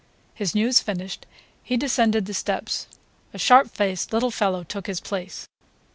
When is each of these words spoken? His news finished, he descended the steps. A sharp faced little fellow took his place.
His 0.33 0.55
news 0.55 0.79
finished, 0.79 1.27
he 1.61 1.77
descended 1.77 2.25
the 2.25 2.33
steps. 2.33 2.87
A 3.35 3.37
sharp 3.37 3.69
faced 3.69 4.11
little 4.11 4.31
fellow 4.31 4.63
took 4.63 4.87
his 4.87 4.99
place. 4.99 5.47